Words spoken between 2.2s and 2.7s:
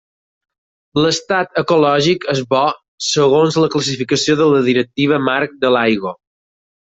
és bo